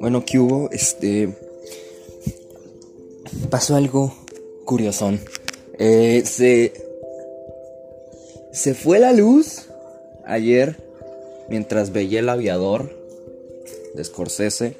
[0.00, 0.70] Bueno, ¿qué hubo?
[0.70, 1.34] Este.
[3.50, 4.14] Pasó algo
[4.64, 5.20] curiosón.
[5.78, 6.72] Eh, se.
[8.52, 9.66] Se fue la luz
[10.24, 10.76] ayer
[11.48, 12.90] mientras veía el aviador
[13.94, 14.76] de Scorsese.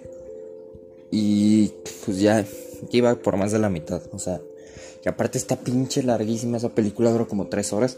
[1.11, 1.73] Y
[2.05, 2.45] pues ya,
[2.91, 4.03] iba por más de la mitad.
[4.12, 4.41] O sea,
[5.03, 7.96] que aparte está pinche larguísima esa película, duró como tres horas.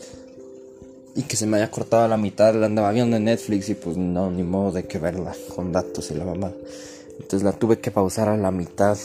[1.14, 3.74] Y que se me haya cortado a la mitad, la andaba viendo en Netflix y
[3.74, 6.52] pues no, ni modo de que verla con datos y la mamá.
[7.18, 8.96] Entonces la tuve que pausar a la mitad.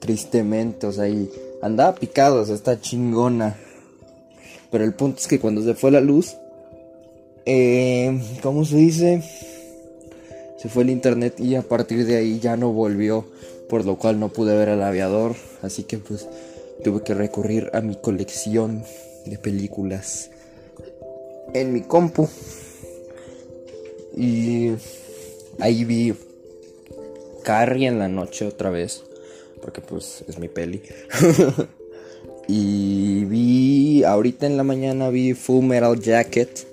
[0.00, 1.30] Tristemente, o sea, y
[1.62, 3.56] andaba picado, o sea, está chingona.
[4.70, 6.36] Pero el punto es que cuando se fue la luz,
[7.46, 9.22] eh, ¿cómo se dice?
[10.58, 13.26] Se fue el internet y a partir de ahí ya no volvió,
[13.68, 15.34] por lo cual no pude ver al aviador.
[15.62, 16.28] Así que pues
[16.84, 18.84] tuve que recurrir a mi colección
[19.26, 20.30] de películas
[21.54, 22.28] en mi compu.
[24.16, 24.72] Y
[25.58, 26.14] ahí vi
[27.42, 29.04] Carrie en la noche otra vez.
[29.62, 30.82] Porque pues es mi peli.
[32.48, 36.66] y vi, ahorita en la mañana vi Full Metal Jacket.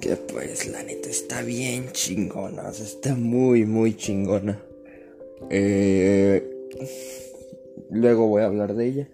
[0.00, 2.70] Que pues la neta está bien chingona.
[2.70, 4.62] está muy, muy chingona.
[5.50, 6.42] Eh,
[7.90, 9.08] luego voy a hablar de ella.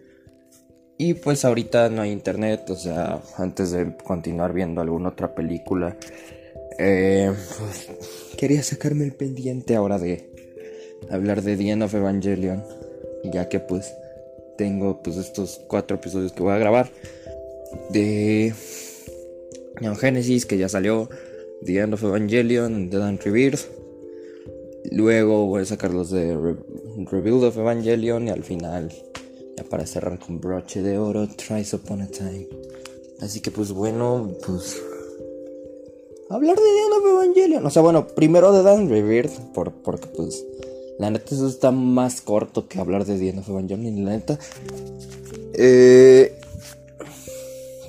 [0.98, 5.97] Y pues ahorita no hay internet, o sea, antes de continuar viendo alguna otra película,
[6.78, 7.88] eh, pues,
[8.36, 10.30] quería sacarme el pendiente ahora de
[11.11, 12.64] hablar de The End of Evangelion,
[13.25, 13.92] ya que pues
[14.56, 16.91] tengo pues estos cuatro episodios que voy a grabar
[17.91, 18.55] de
[19.81, 21.08] Neon Genesis que ya salió,
[21.64, 23.69] The End of Evangelion, The Dawn Rebirth.
[24.92, 26.36] Luego voy a sacar los de
[27.10, 28.92] Rebuild of Evangelion y al final,
[29.57, 32.49] ya para cerrar con broche de oro, Tries Upon a Time.
[33.21, 34.81] Así que pues bueno, pues
[36.29, 37.67] hablar de End of Evangelion.
[37.67, 40.45] O sea, bueno, primero de Dan Rebirth, por, porque pues
[40.99, 44.05] la neta, eso está más corto que hablar de End of Evangelion.
[44.05, 44.39] La neta,
[45.55, 46.39] eh,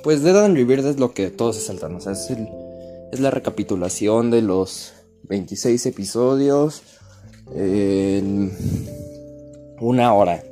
[0.02, 1.94] pues Dead and Rebirth es lo que todos se saltan.
[1.94, 2.30] O sea, es,
[3.12, 4.92] es la recapitulación de los
[5.24, 6.82] 26 episodios
[7.54, 8.52] en
[9.80, 10.42] una hora.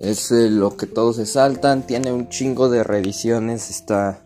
[0.00, 1.86] Es eh, lo que todos se saltan.
[1.86, 3.68] Tiene un chingo de reediciones.
[3.68, 4.24] Está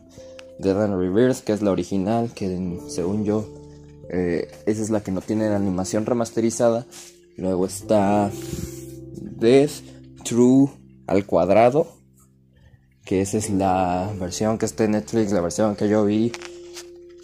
[0.60, 2.30] Dead and Rebirth, que es la original.
[2.32, 3.44] Que según yo,
[4.08, 6.86] eh, esa es la que no tiene la animación remasterizada.
[7.36, 8.30] Luego está
[9.16, 9.72] Death
[10.22, 10.70] True
[11.08, 11.88] al cuadrado.
[13.04, 16.30] Que esa es la versión que está en Netflix, la versión que yo vi.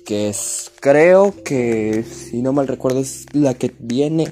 [0.05, 4.27] Que es, creo que, si no mal recuerdo, es la que viene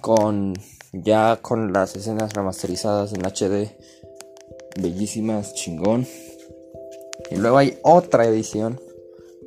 [0.00, 0.54] con
[0.92, 3.70] ya con las escenas remasterizadas en HD.
[4.80, 6.06] Bellísimas, chingón.
[7.30, 8.80] Y luego hay otra edición,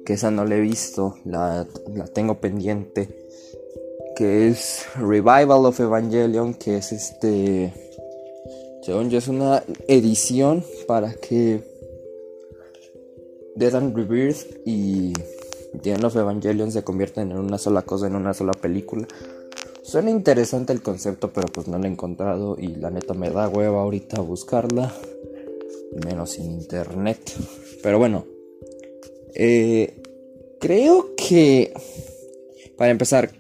[0.06, 3.22] que esa no la he visto, la, la tengo pendiente
[4.16, 7.74] que es Revival of Evangelion, que es este,
[8.84, 11.64] según es una edición para que
[13.56, 15.14] Dead and Rebirth y
[15.84, 19.08] End of Evangelion se conviertan en una sola cosa, en una sola película.
[19.92, 23.50] Suena interesante el concepto, pero pues no lo he encontrado y la neta me da
[23.50, 24.90] hueva ahorita buscarla,
[26.06, 27.20] menos sin internet.
[27.84, 28.24] Pero bueno,
[29.36, 30.02] eh,
[30.62, 31.74] creo que
[32.78, 33.32] para empezar,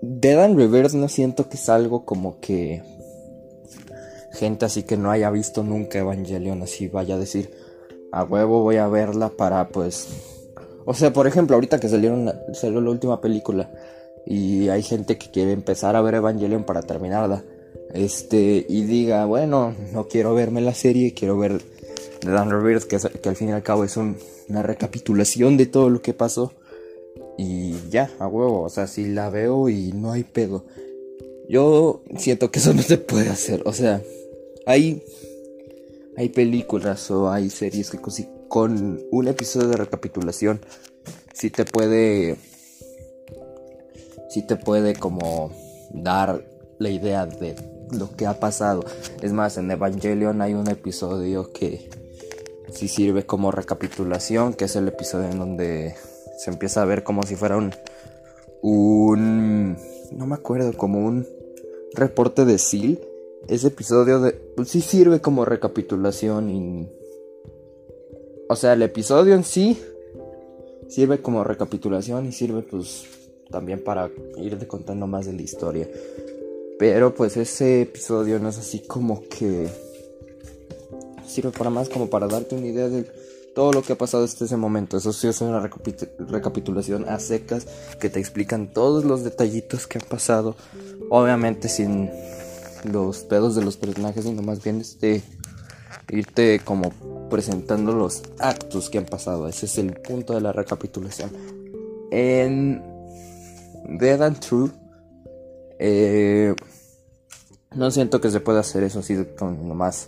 [0.00, 2.82] Dead and Reverse no siento que es algo como que
[4.32, 7.50] gente así que no haya visto nunca Evangelion así vaya a decir
[8.10, 10.08] a huevo voy a verla para pues
[10.86, 13.68] o sea por ejemplo ahorita que salieron salió la última película
[14.30, 17.44] y hay gente que quiere empezar a ver Evangelion para terminarla
[17.94, 21.62] este y diga bueno no quiero verme la serie quiero ver
[22.26, 26.02] and Reverse que, que al fin y al cabo es una recapitulación de todo lo
[26.02, 26.52] que pasó
[27.38, 30.64] y ya, a huevo, o sea, si la veo y no hay pedo.
[31.48, 34.02] Yo siento que eso no se puede hacer, o sea,
[34.66, 35.02] hay
[36.16, 37.98] hay películas o hay series que
[38.48, 40.60] con un episodio de recapitulación
[41.32, 42.36] sí te puede
[44.28, 45.50] sí te puede como
[45.90, 46.44] dar
[46.78, 47.56] la idea de
[47.92, 48.84] lo que ha pasado.
[49.22, 51.88] Es más, en Evangelion hay un episodio que
[52.72, 55.94] sí sirve como recapitulación, que es el episodio en donde
[56.38, 57.72] se empieza a ver como si fuera un,
[58.62, 59.76] un,
[60.12, 61.26] no me acuerdo, como un
[61.94, 63.00] reporte de SEAL.
[63.48, 66.88] Ese episodio de, pues sí sirve como recapitulación y,
[68.48, 69.82] o sea, el episodio en sí
[70.88, 73.17] sirve como recapitulación y sirve pues
[73.50, 75.88] también para ir contando más de la historia.
[76.78, 79.68] Pero pues ese episodio no es así como que
[81.26, 83.04] sirve para más como para darte una idea de
[83.54, 84.96] todo lo que ha pasado hasta ese momento.
[84.96, 85.68] Eso sí es una
[86.18, 87.66] recapitulación a secas
[88.00, 90.54] que te explican todos los detallitos que han pasado.
[91.10, 92.10] Obviamente sin
[92.84, 95.22] los pedos de los personajes, sino más bien este
[96.10, 96.92] irte como
[97.28, 99.48] presentando los actos que han pasado.
[99.48, 101.30] Ese es el punto de la recapitulación.
[102.10, 102.97] En
[103.84, 104.70] Dead and True,
[105.78, 106.54] eh,
[107.74, 110.06] no siento que se pueda hacer eso así con nomás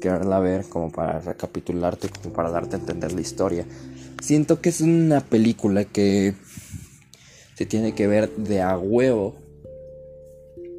[0.00, 3.64] quererla ver como para recapitularte, como para darte a entender la historia.
[4.22, 6.34] Siento que es una película que
[7.54, 9.36] se tiene que ver de a huevo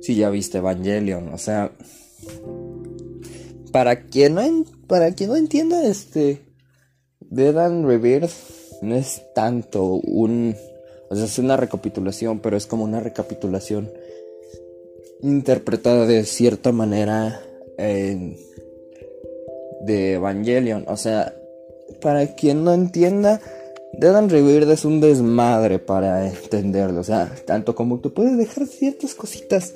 [0.01, 1.71] si ya viste Evangelion, o sea,
[3.71, 6.45] para quien no para quien no entienda este
[7.19, 8.31] Dead and Rebirth
[8.81, 10.55] no es tanto un
[11.09, 13.91] o sea, es una recapitulación, pero es como una recapitulación
[15.21, 17.41] interpretada de cierta manera
[17.77, 18.37] de
[20.13, 20.85] Evangelion.
[20.87, 21.35] O sea,
[22.01, 23.41] para quien no entienda,
[23.93, 27.01] Dead Rebirth es un desmadre para entenderlo.
[27.01, 29.73] O sea, tanto como tú puedes dejar ciertas cositas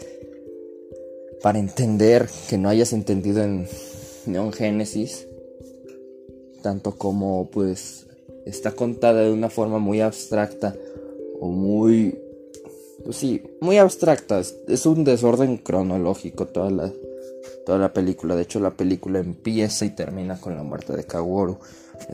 [1.41, 3.67] para entender que no hayas entendido en
[4.25, 5.27] Neon Genesis.
[6.61, 8.07] Tanto como pues
[8.45, 10.75] está contada de una forma muy abstracta
[11.39, 12.17] o muy
[13.03, 14.41] pues sí, muy abstracta.
[14.67, 16.91] Es un desorden cronológico toda la,
[17.65, 18.35] toda la película.
[18.35, 21.57] De hecho, la película empieza y termina con la muerte de Kaworu.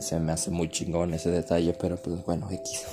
[0.00, 2.84] Se me hace muy chingón ese detalle, pero pues bueno, X.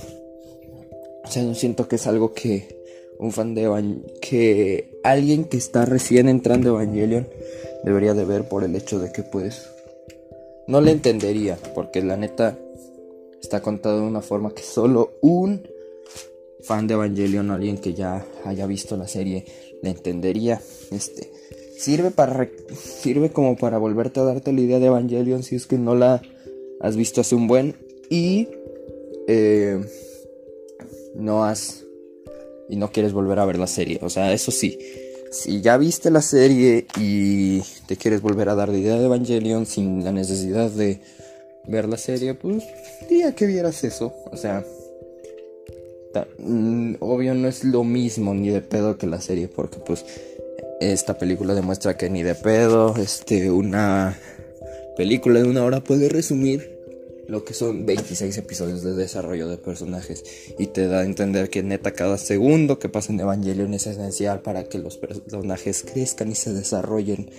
[1.23, 2.83] O sea, no siento que es algo que
[3.19, 7.27] un fan de Evangelion, que alguien que está recién entrando a Evangelion
[7.83, 9.69] debería de ver por el hecho de que pues
[10.67, 12.57] no le entendería, porque la neta
[13.41, 15.61] está contado de una forma que solo un
[16.63, 19.45] fan de Evangelion, alguien que ya haya visto la serie,
[19.81, 20.61] le entendería.
[20.91, 21.31] Este
[21.77, 25.77] sirve para sirve como para volverte a darte la idea de Evangelion si es que
[25.77, 26.21] no la
[26.79, 27.75] has visto hace un buen
[28.09, 28.47] y
[29.27, 29.83] eh,
[31.15, 31.83] no has
[32.69, 33.99] y no quieres volver a ver la serie.
[34.01, 34.79] O sea, eso sí,
[35.31, 39.65] si ya viste la serie y te quieres volver a dar la idea de Evangelion
[39.65, 41.01] sin la necesidad de
[41.67, 42.63] ver la serie, pues
[43.09, 44.13] diría que vieras eso.
[44.31, 44.65] O sea,
[46.99, 50.05] obvio no es lo mismo ni de pedo que la serie porque pues
[50.79, 54.17] esta película demuestra que ni de pedo este una
[54.95, 56.73] película de una hora puede resumir
[57.27, 60.23] lo que son 26 episodios de desarrollo de personajes
[60.59, 64.41] y te da a entender que neta cada segundo que pasa en Evangelion es esencial
[64.41, 67.29] para que los personajes crezcan y se desarrollen.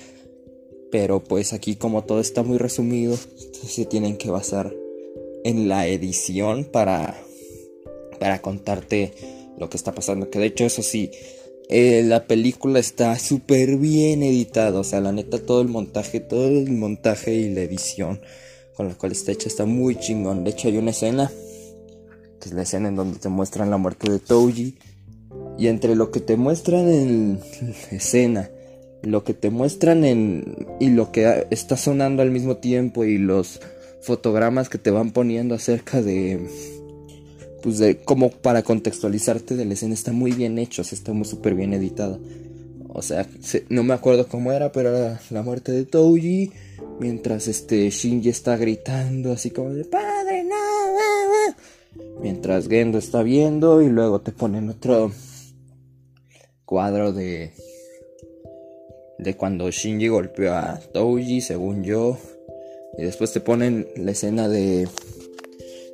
[0.90, 4.72] Pero pues aquí como todo está muy resumido se tienen que basar
[5.44, 7.23] en la edición para
[8.14, 9.12] para contarte
[9.58, 10.30] lo que está pasando.
[10.30, 11.10] Que de hecho, eso sí,
[11.68, 14.80] eh, la película está súper bien editada.
[14.80, 18.20] O sea, la neta, todo el montaje, todo el montaje y la edición
[18.74, 20.44] con la cual está hecha está muy chingón.
[20.44, 21.30] De hecho, hay una escena,
[22.40, 24.76] que es la escena en donde te muestran la muerte de Touji.
[25.56, 27.40] Y entre lo que te muestran en
[27.90, 28.50] la escena,
[29.02, 30.66] lo que te muestran en.
[30.80, 33.60] y lo que está sonando al mismo tiempo, y los
[34.02, 36.46] fotogramas que te van poniendo acerca de
[37.64, 41.24] pues de, como para contextualizarte de la escena está muy bien hecho, o está muy
[41.24, 42.20] súper bien editado.
[42.88, 43.26] O sea,
[43.70, 46.52] no me acuerdo cómo era, pero era la muerte de Touji.
[47.00, 50.54] Mientras este Shinji está gritando así como de padre, no.
[52.20, 55.10] Mientras Gendo está viendo y luego te ponen otro
[56.66, 57.50] cuadro de
[59.18, 62.18] de cuando Shinji golpeó a Touji, según yo.
[62.98, 64.86] Y después te ponen la escena de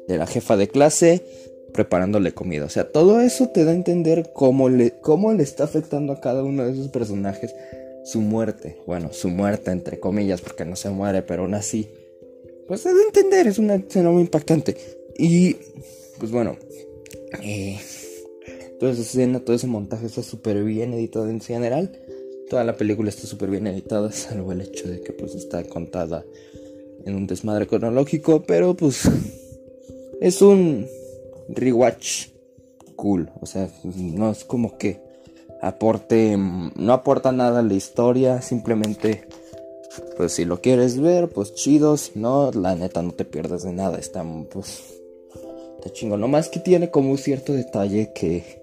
[0.09, 1.23] de la jefa de clase
[1.73, 2.65] preparándole comida.
[2.65, 6.21] O sea, todo eso te da a entender cómo le, cómo le está afectando a
[6.21, 7.55] cada uno de esos personajes
[8.05, 8.79] su muerte.
[8.87, 11.89] Bueno, su muerte entre comillas, porque no se muere, pero aún así.
[12.67, 14.77] Pues te da a entender, es una escena muy impactante.
[15.19, 15.57] Y,
[16.19, 16.57] pues bueno,
[17.43, 17.79] eh,
[18.79, 21.99] toda esa escena, todo ese montaje está súper bien editado en general.
[22.49, 26.25] Toda la película está súper bien editada, salvo el hecho de que pues está contada
[27.05, 29.03] en un desmadre cronológico, pero pues
[30.21, 30.87] es un
[31.49, 32.29] rewatch
[33.01, 33.31] cool.
[33.41, 35.01] O sea, no es como que
[35.63, 39.27] aporte, no aporta nada a la historia, simplemente,
[40.17, 43.73] pues si lo quieres ver, pues chido, si no, la neta no te pierdes de
[43.73, 44.83] nada, está, pues,
[45.79, 46.17] está chingo.
[46.29, 48.63] más que tiene como un cierto detalle que,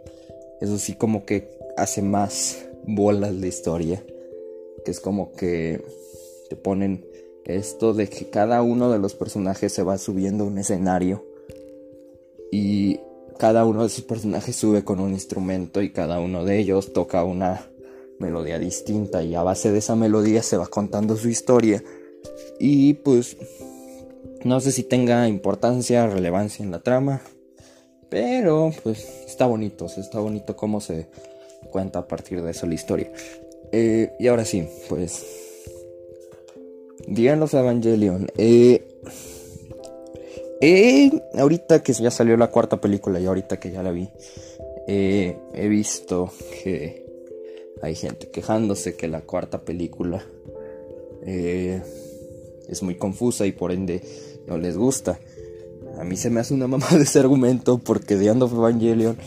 [0.61, 4.03] eso sí, como que hace más bolas la historia,
[4.85, 5.83] que es como que
[6.49, 7.05] te ponen
[7.45, 11.23] esto de que cada uno de los personajes se va subiendo a un escenario
[12.51, 12.99] y
[13.37, 17.23] cada uno de sus personajes sube con un instrumento y cada uno de ellos toca
[17.23, 17.67] una
[18.19, 21.83] melodía distinta y a base de esa melodía se va contando su historia
[22.59, 23.37] y pues
[24.43, 27.21] No sé si tenga importancia, relevancia en la trama.
[28.09, 31.07] Pero pues está bonito, está bonito cómo se
[31.71, 33.11] cuenta a partir de eso la historia.
[33.71, 35.25] Eh, y ahora sí, pues...
[37.41, 38.27] Of Evangelion.
[38.37, 38.87] Eh,
[40.61, 44.09] eh, ahorita que ya salió la cuarta película y ahorita que ya la vi,
[44.87, 46.31] eh, he visto
[46.63, 47.05] que
[47.81, 50.25] hay gente quejándose que la cuarta película
[51.25, 54.01] es muy confusa y por ende
[54.47, 55.19] no les gusta.
[55.99, 59.17] A mí se me hace una mamá de ese argumento porque The End of Evangelion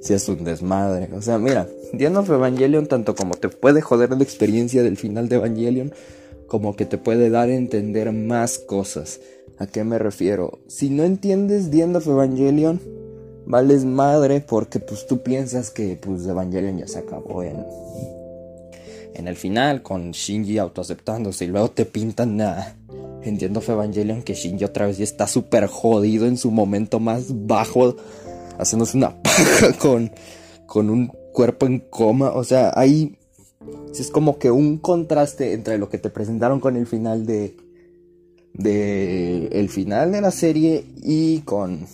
[0.00, 1.08] si es un desmadre.
[1.14, 4.96] O sea, mira, The End of Evangelion tanto como te puede joder la experiencia del
[4.96, 5.92] final de Evangelion,
[6.48, 9.20] como que te puede dar a entender más cosas.
[9.58, 10.58] ¿A qué me refiero?
[10.66, 12.80] Si no entiendes The End Evangelion,
[13.46, 17.64] vales madre porque pues tú piensas que pues Evangelion ya se acabó en
[19.14, 22.76] en el final con Shinji autoaceptándose y luego te pintan a
[23.22, 27.96] Entiendo Evangelion que Shinji otra vez ya está súper jodido en su momento más bajo,
[28.58, 30.10] haciéndose una paja con,
[30.66, 32.30] con un cuerpo en coma.
[32.30, 32.72] O sea,
[33.92, 37.56] es como que un contraste entre lo que te presentaron con el final de,
[38.54, 41.86] de el final de la serie y con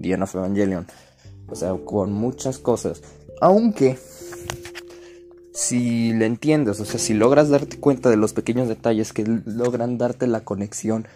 [0.00, 0.86] The of Evangelion.
[1.48, 3.02] O sea, con muchas cosas.
[3.40, 3.98] Aunque
[5.52, 9.98] si le entiendes, o sea, si logras darte cuenta de los pequeños detalles que logran
[9.98, 11.06] darte la conexión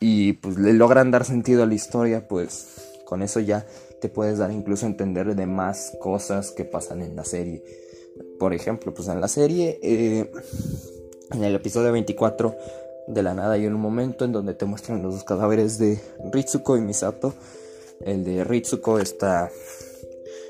[0.00, 3.66] y pues le logran dar sentido a la historia, pues con eso ya
[4.00, 7.62] te puedes dar incluso a entender de más cosas que pasan en la serie.
[8.38, 10.30] Por ejemplo, pues en la serie, eh,
[11.30, 12.56] en el episodio 24,
[13.06, 16.00] de la nada hay un momento en donde te muestran los cadáveres de
[16.32, 17.34] Ritsuko y Misato.
[18.00, 19.50] El de Ritsuko está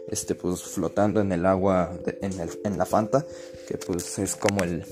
[0.09, 3.25] este pues flotando en el agua en, el, en, la Fanta
[3.69, 4.85] que pues es como el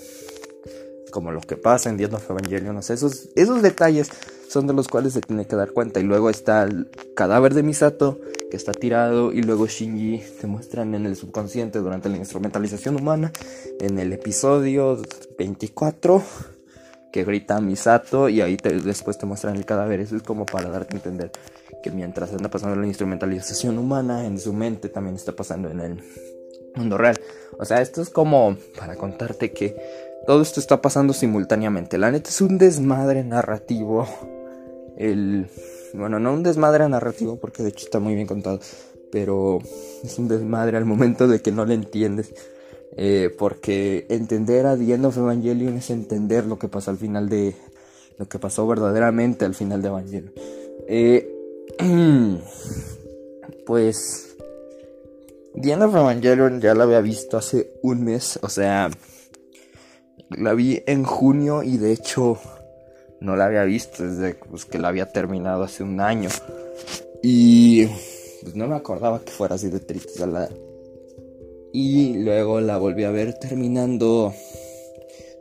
[1.10, 4.10] como lo que pasa en The of Evangelion no esos, esos detalles
[4.48, 7.62] son de los cuales se tiene que dar cuenta y luego está el cadáver de
[7.62, 8.18] Misato
[8.50, 13.32] que está tirado y luego Shinji te muestran en el subconsciente durante la instrumentalización humana
[13.80, 15.00] en el episodio
[15.38, 16.22] 24
[17.12, 20.94] que grita Misato y ahí después te muestran el cadáver eso es como para darte
[20.94, 21.30] a entender
[21.82, 26.02] que mientras anda pasando la instrumentalización humana, en su mente también está pasando en el
[26.74, 27.18] mundo real.
[27.58, 29.76] O sea, esto es como para contarte que
[30.26, 31.98] todo esto está pasando simultáneamente.
[31.98, 34.06] La neta es un desmadre narrativo.
[34.98, 35.48] El.
[35.94, 38.60] Bueno, no un desmadre narrativo, porque de hecho está muy bien contado.
[39.10, 39.60] Pero
[40.04, 42.34] es un desmadre al momento de que no le entiendes.
[42.96, 47.28] Eh, porque entender a The End of Evangelion es entender lo que pasó al final
[47.30, 47.54] de.
[48.18, 50.32] Lo que pasó verdaderamente al final de Evangelion.
[50.88, 51.34] Eh,
[53.66, 54.28] pues
[55.60, 58.90] Diana Evangelion ya la había visto hace un mes, o sea,
[60.30, 62.38] la vi en junio y de hecho
[63.20, 66.28] no la había visto desde pues, que la había terminado hace un año.
[67.22, 67.86] Y
[68.42, 70.24] pues no me acordaba que fuera así de triste.
[71.72, 74.32] Y luego la volví a ver terminando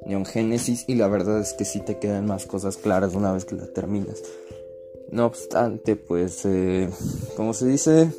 [0.06, 3.46] Neon Genesis y la verdad es que sí te quedan más cosas claras una vez
[3.46, 4.22] que la terminas.
[5.12, 6.90] No obstante, pues, eh,
[7.38, 8.12] como se dice,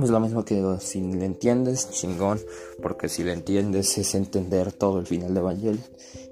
[0.00, 2.40] pues lo mismo que si le entiendes, chingón,
[2.82, 5.84] porque si le entiendes es entender todo el final de Evangelion.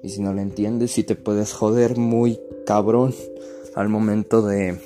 [0.03, 3.13] Y si no le entiendes, sí te puedes joder muy cabrón
[3.75, 4.79] al momento de,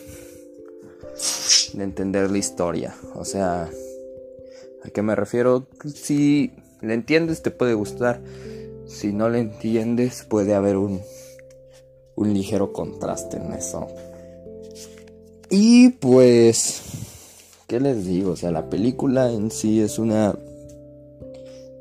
[1.73, 2.95] de entender la historia.
[3.15, 3.69] O sea,
[4.83, 5.65] ¿a qué me refiero?
[5.93, 8.21] Si le entiendes, te puede gustar.
[8.87, 11.01] Si no le entiendes, puede haber un
[12.15, 13.87] un ligero contraste en eso.
[15.49, 16.81] Y pues,
[17.73, 18.33] ¿qué les digo?
[18.33, 20.35] O sea, la película en sí es una...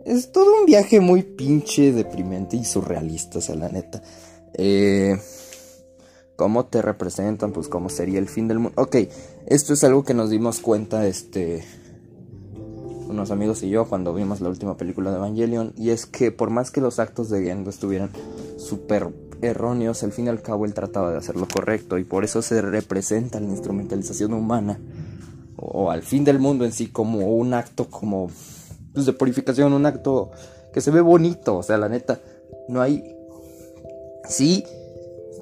[0.07, 4.03] Es todo un viaje muy pinche, deprimente y surrealista, o sea, la neta.
[4.55, 5.19] Eh,
[6.35, 7.53] ¿Cómo te representan?
[7.53, 8.81] Pues cómo sería el fin del mundo.
[8.81, 8.97] Ok,
[9.47, 11.63] esto es algo que nos dimos cuenta, este...
[13.07, 15.75] Unos amigos y yo cuando vimos la última película de Evangelion.
[15.77, 18.09] Y es que por más que los actos de Gendo estuvieran
[18.57, 19.11] súper
[19.43, 22.41] erróneos, al fin y al cabo él trataba de hacer lo correcto y por eso
[22.41, 24.81] se representa la instrumentalización humana
[25.62, 28.31] o, al fin del mundo en sí como un acto como
[28.92, 30.31] pues, de purificación, un acto
[30.73, 32.21] que se ve bonito, o sea, la neta,
[32.69, 33.16] no hay...
[34.28, 34.64] Sí,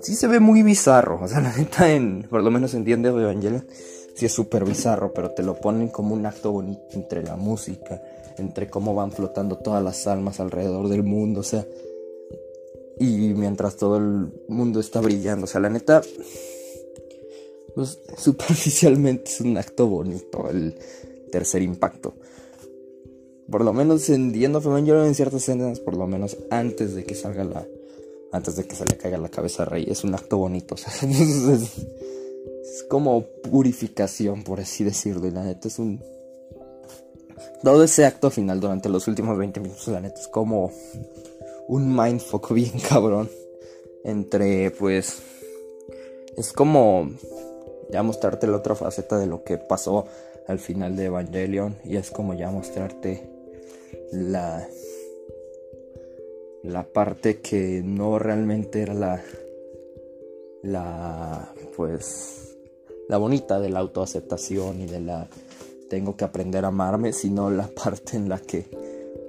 [0.02, 3.66] sí se ve muy bizarro, o sea, la neta, en, por lo menos entiende Evangelion,
[4.14, 8.02] sí es súper bizarro, pero te lo ponen como un acto bonito entre la música,
[8.38, 11.64] entre cómo van flotando todas las almas alrededor del mundo, o sea,
[13.00, 15.44] y mientras todo el mundo está brillando.
[15.44, 16.02] O sea, la neta,
[17.74, 20.74] pues superficialmente es un acto bonito el
[21.30, 22.14] tercer impacto.
[23.50, 27.04] Por lo menos en The End of en ciertas escenas, por lo menos antes de
[27.04, 27.66] que salga la
[28.32, 29.86] antes de que se le caiga la cabeza a Rey.
[29.88, 35.26] Es un acto bonito, es, como purificación, por así decirlo.
[35.26, 36.02] Y la neta es un.
[37.62, 40.72] Todo ese acto final durante los últimos 20 minutos, la neta es como
[41.68, 43.28] un mindfuck bien cabrón.
[44.04, 45.18] Entre, pues.
[46.36, 47.10] Es como
[47.90, 50.06] ya mostrarte la otra faceta de lo que pasó
[50.46, 51.76] al final de Evangelion.
[51.84, 53.28] Y es como ya mostrarte
[54.12, 54.66] la
[56.62, 59.22] la parte que no realmente era la
[60.62, 62.58] la pues
[63.08, 65.28] la bonita de la autoaceptación y de la
[65.88, 68.66] tengo que aprender a amarme, sino la parte en la que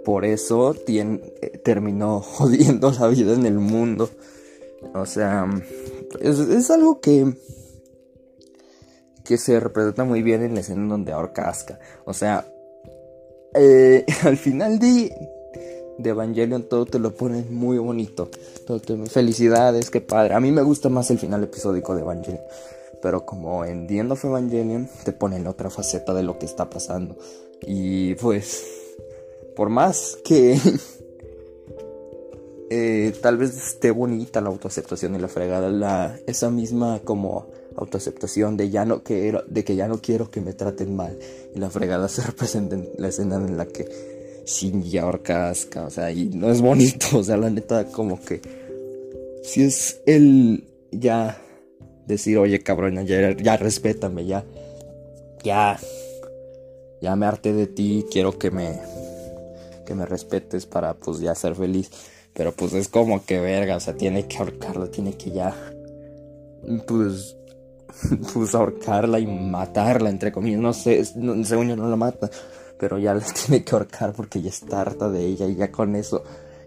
[0.05, 0.75] por eso
[1.63, 4.09] terminó jodiendo la vida en el mundo.
[4.93, 5.47] O sea,
[6.19, 7.33] es, algo que
[9.23, 11.79] que se representa muy bien en la escena donde ahorca Asuka.
[12.05, 12.45] O sea,
[13.53, 15.11] eh, al final de
[16.01, 18.29] de Evangelion todo te lo ponen muy bonito.
[18.65, 18.97] Todo te...
[19.07, 20.33] Felicidades, qué padre.
[20.33, 22.43] A mí me gusta más el final episódico de Evangelion.
[23.01, 26.69] Pero como en The End of Evangelion te ponen otra faceta de lo que está
[26.69, 27.17] pasando.
[27.61, 28.65] Y pues,
[29.55, 30.57] por más que
[32.69, 38.57] eh, tal vez esté bonita la autoaceptación y la fregada, la, esa misma como autoaceptación
[38.57, 41.17] de ya no quiero, de que ya no quiero que me traten mal
[41.55, 43.87] y la fregada se representa en la escena en la que
[44.45, 45.53] Shinji ahorca
[45.85, 48.41] o sea, y no es bonito, o sea, la neta, como que
[49.43, 51.41] si es el ya
[52.05, 54.45] decir, oye, cabrón, ya, ya respétame, ya,
[55.43, 55.79] ya,
[57.01, 58.79] ya me harté de ti, quiero que me,
[59.85, 61.89] que me respetes para, pues, ya ser feliz.
[62.33, 65.55] Pero, pues, es como que verga, o sea, tiene que ahorcarla, tiene que ya,
[66.87, 67.35] pues,
[68.33, 72.29] pues, ahorcarla y matarla, entre comillas, no sé, según yo no la mata
[72.81, 75.95] pero ya la tiene que ahorcar porque ya está harta de ella y ya con
[75.95, 76.23] eso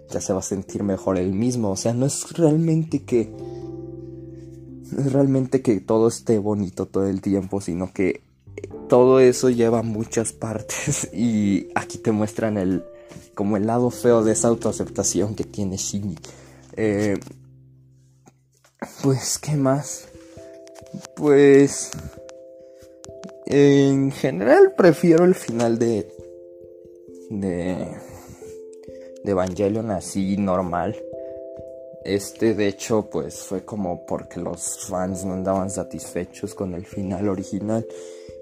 [0.08, 1.72] ya se va a sentir mejor él mismo.
[1.72, 3.32] O sea, no es realmente que.
[4.92, 8.22] No es realmente que todo esté bonito todo el tiempo, sino que
[8.88, 12.84] todo eso lleva muchas partes y aquí te muestran el
[13.34, 16.16] como el lado feo de esa autoaceptación que tiene Shinji.
[16.76, 17.18] Eh,
[19.02, 20.06] pues, ¿qué más?
[21.14, 21.90] Pues
[23.46, 26.08] en general prefiero el final de
[27.30, 27.88] de
[29.24, 30.96] de Evangelion así normal.
[32.04, 37.28] Este de hecho pues fue como porque los fans no andaban satisfechos con el final
[37.28, 37.86] original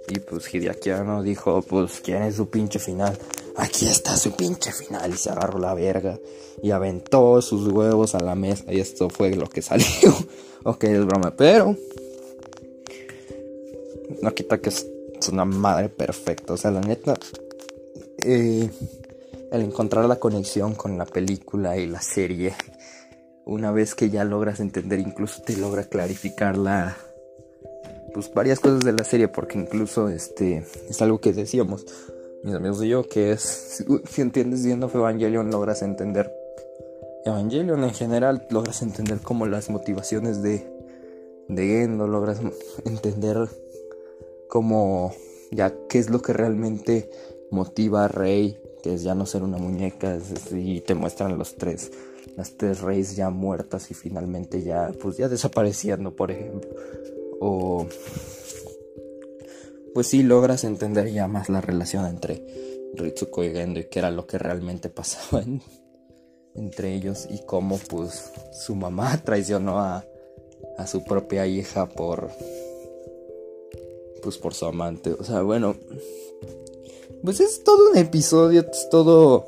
[0.08, 3.16] y pues Hideaki no dijo pues quién es su pinche final.
[3.56, 6.18] Aquí está su pinche final y se agarró la verga
[6.62, 9.86] y aventó sus huevos a la mesa y esto fue lo que salió.
[10.64, 11.76] ok, es broma, pero
[14.20, 14.86] no quita que es
[15.30, 16.54] una madre perfecta.
[16.54, 17.14] O sea, la neta,
[18.18, 18.70] eh,
[19.50, 22.54] el encontrar la conexión con la película y la serie,
[23.44, 26.96] una vez que ya logras entender, incluso te logra clarificar la,
[28.14, 31.86] pues varias cosas de la serie, porque incluso este es algo que decíamos
[32.42, 36.32] mis amigos y yo, que es si, entiendes viendo Evangelion logras entender
[37.24, 40.66] Evangelion en general, logras entender como las motivaciones de
[41.48, 42.40] de Endo, logras
[42.84, 43.48] entender
[44.52, 45.14] como
[45.50, 47.08] ya qué es lo que realmente
[47.50, 50.18] motiva a Rey, que es ya no ser una muñeca,
[50.50, 51.90] y te muestran los tres,
[52.36, 56.68] las tres Reyes ya muertas y finalmente ya, pues ya desapareciendo, por ejemplo.
[57.40, 57.86] O,
[59.94, 62.44] pues sí logras entender ya más la relación entre
[62.94, 65.42] Ritsuko y Gendo y qué era lo que realmente pasaba
[66.54, 70.04] entre ellos y cómo pues su mamá traicionó a,
[70.76, 72.28] a su propia hija por
[74.22, 75.12] pues por su amante.
[75.18, 75.76] O sea, bueno,
[77.22, 79.46] pues es todo un episodio, es todo,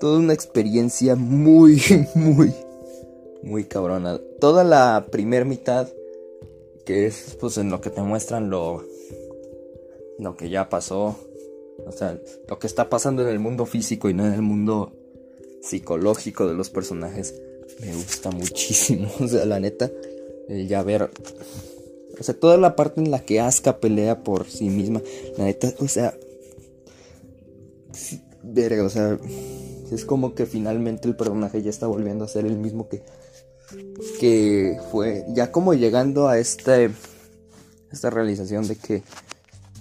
[0.00, 1.82] toda una experiencia muy,
[2.14, 2.52] muy,
[3.42, 4.20] muy cabrona.
[4.40, 5.88] Toda la primer mitad,
[6.84, 8.84] que es pues en lo que te muestran lo,
[10.18, 11.16] lo que ya pasó.
[11.86, 14.92] O sea, lo que está pasando en el mundo físico y no en el mundo
[15.62, 17.34] psicológico de los personajes.
[17.80, 19.10] Me gusta muchísimo.
[19.20, 19.90] O sea, la neta,
[20.48, 21.10] el ya ver
[22.18, 25.02] o sea, toda la parte en la que Asuka pelea por sí misma.
[25.36, 26.14] La neta, o sea.
[28.42, 29.18] verga, o sea.
[29.92, 33.02] Es como que finalmente el personaje ya está volviendo a ser el mismo que.
[34.18, 35.24] Que fue.
[35.28, 36.90] Ya como llegando a este.
[37.92, 39.02] Esta realización de que.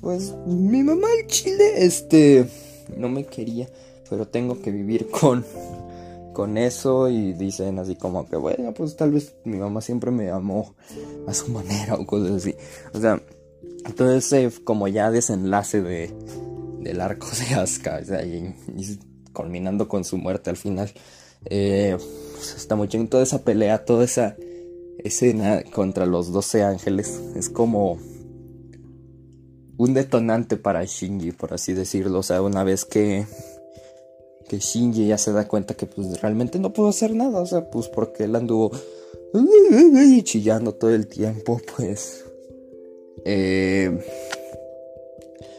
[0.01, 2.47] Pues mi mamá en Chile, este.
[2.97, 3.69] No me quería.
[4.09, 5.43] Pero tengo que vivir con
[6.35, 10.29] con eso y dicen así como que bueno pues tal vez mi mamá siempre me
[10.29, 10.75] amó
[11.25, 12.53] a su manera o cosas así
[12.93, 13.19] o sea
[13.85, 16.13] entonces como ya desenlace de
[16.81, 18.53] del arco de Asuka o sea, y,
[19.33, 20.91] culminando con su muerte al final
[21.45, 21.97] Eh,
[22.33, 23.07] pues, está muy chido.
[23.07, 24.35] Toda esa pelea, toda esa
[24.99, 27.99] escena contra los 12 ángeles es como
[29.77, 32.19] un detonante para Shinji, por así decirlo.
[32.19, 33.25] O sea, una vez que,
[34.47, 37.41] que Shinji ya se da cuenta que pues realmente no pudo hacer nada.
[37.41, 38.71] O sea, pues porque él anduvo
[40.23, 42.23] chillando todo el tiempo, pues...
[43.27, 43.99] Eh,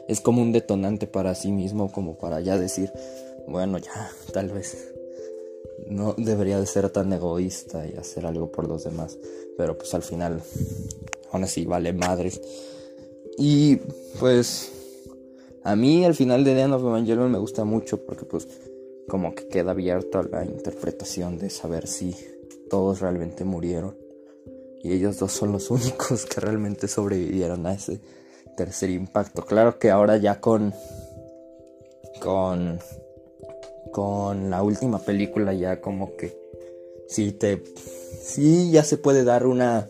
[0.09, 2.93] es como un detonante para sí mismo, como para ya decir,
[3.49, 4.95] bueno, ya, tal vez
[5.89, 9.19] no debería de ser tan egoísta y hacer algo por los demás.
[9.57, 10.43] Pero pues al final,
[11.33, 12.41] aún así, vale madres.
[13.39, 13.77] Y
[14.19, 14.71] pues
[15.63, 18.47] a mí al final de End of Evangelion me gusta mucho porque pues
[19.09, 22.15] como que queda abierto a la interpretación de saber si
[22.69, 23.97] todos realmente murieron.
[24.83, 28.01] Y ellos dos son los únicos que realmente sobrevivieron a ese
[28.57, 29.45] tercer impacto.
[29.45, 30.75] Claro que ahora ya con
[32.21, 32.79] con
[33.93, 36.37] con la última película ya como que
[37.09, 37.63] sí te
[38.23, 39.87] sí ya se puede dar una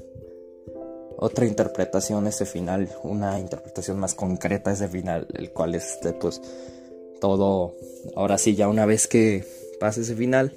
[1.19, 6.41] otra interpretación ese final, una interpretación más concreta ese final, el cual es este, pues
[7.21, 7.75] todo
[8.15, 9.45] ahora sí ya una vez que
[9.81, 10.53] pasa ese final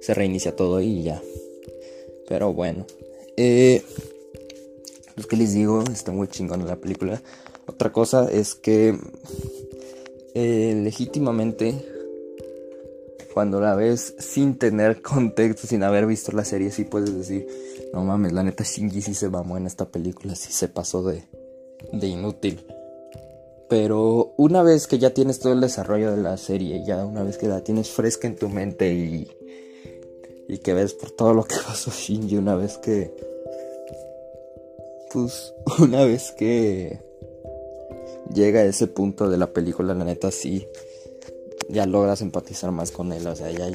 [0.00, 1.22] se reinicia todo y ya.
[2.28, 2.86] Pero bueno,
[3.36, 3.82] eh,
[5.16, 7.22] lo que les digo, está muy chingón la película.
[7.66, 8.96] Otra cosa es que
[10.34, 11.74] eh, legítimamente
[13.36, 17.46] cuando la ves sin tener contexto, sin haber visto la serie, sí puedes decir,
[17.92, 21.22] no mames, la neta Shinji sí se mamó en esta película, sí se pasó de,
[21.92, 22.64] de inútil.
[23.68, 27.38] Pero una vez que ya tienes todo el desarrollo de la serie, ya una vez
[27.38, 29.30] que la tienes fresca en tu mente y,
[30.48, 33.14] y que ves por todo lo que pasó Shinji, una vez que...
[35.12, 37.00] Pues una vez que
[38.34, 40.66] llega a ese punto de la película, la neta sí
[41.68, 43.70] ya logras empatizar más con él, o sea, ya,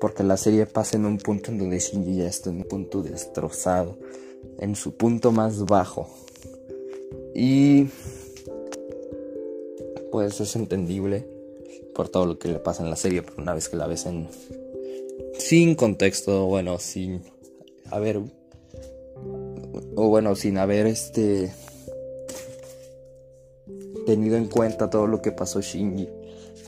[0.00, 3.02] porque la serie pasa en un punto en donde Shinji ya está en un punto
[3.02, 3.98] destrozado,
[4.58, 6.08] en su punto más bajo.
[7.34, 7.88] Y
[10.18, 11.24] pues es entendible
[11.94, 14.04] por todo lo que le pasa en la serie, pero una vez que la ves
[14.04, 14.26] en
[15.38, 17.22] sin contexto, bueno, sin
[17.88, 18.20] haber
[19.94, 21.52] o bueno, sin haber este
[24.06, 26.08] tenido en cuenta todo lo que pasó Shinji.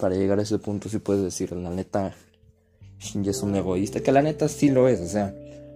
[0.00, 2.14] Para llegar a ese punto, si puedes decir, la neta,
[3.00, 5.34] Shinji es un egoísta, que la neta sí lo es, o sea,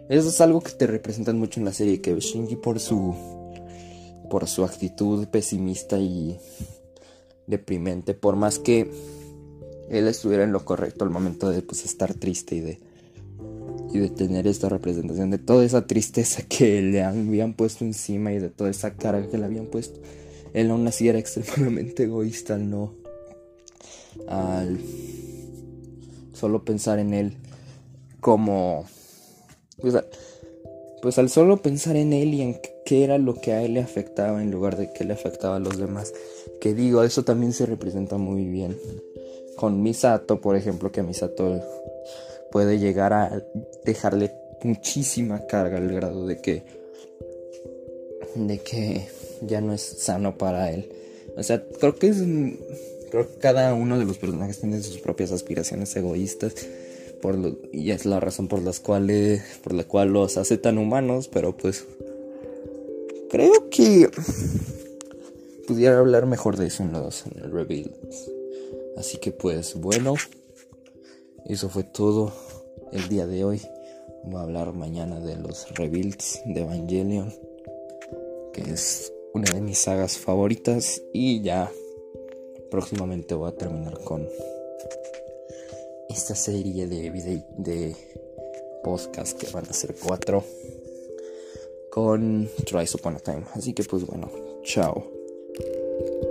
[0.09, 3.17] eso es algo que te representan mucho en la serie, que Shinji por su
[4.31, 6.39] por su actitud pesimista y
[7.47, 8.91] deprimente, por más que
[9.91, 12.81] él estuviera en lo correcto al momento de pues estar triste y de
[13.93, 18.39] y de tener esta representación de toda esa tristeza que le habían puesto encima y
[18.39, 20.01] de toda esa carga que le habían puesto
[20.55, 22.95] él aún así era extremadamente egoísta al no.
[24.27, 24.79] al
[26.33, 27.37] solo pensar en él
[28.21, 28.87] como.
[29.81, 29.95] Pues,
[31.03, 33.81] pues, al solo pensar en él y en qué era lo que a él le
[33.81, 36.15] afectaba en lugar de qué le afectaba a los demás.
[36.61, 38.79] Que digo, eso también se representa muy bien.
[39.57, 41.61] Con Misato, por ejemplo, que Misato
[42.51, 43.45] puede llegar a
[43.85, 46.63] dejarle muchísima carga al grado de que.
[48.35, 49.07] de que
[49.43, 50.91] ya no es sano para él.
[51.37, 52.19] O sea, creo que es.
[53.11, 56.55] Creo que cada uno de los personajes tiene sus propias aspiraciones egoístas.
[57.21, 59.43] Por y es la razón por las cuales.
[59.63, 61.29] Por la cual los hace tan humanos.
[61.29, 61.85] Pero pues.
[63.31, 64.09] Creo que.
[65.67, 67.95] Pudiera hablar mejor de eso en los en el reveal.
[68.97, 70.15] Así que pues bueno.
[71.47, 72.33] Eso fue todo
[72.93, 73.61] el día de hoy.
[74.25, 77.35] Voy a hablar mañana de los rebuilds de Evangelion.
[78.53, 81.71] Que es una de mis sagas favoritas y ya
[82.71, 84.27] próximamente voy a terminar con
[86.09, 87.97] esta serie de, video, de
[88.83, 90.45] podcast que van a ser cuatro
[91.91, 93.45] con Tries Upon a Time.
[93.55, 94.31] Así que pues bueno,
[94.63, 95.14] chao.
[95.57, 96.24] Thank you.